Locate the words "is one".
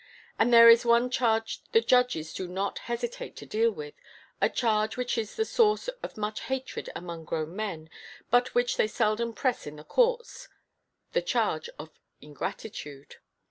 0.67-1.11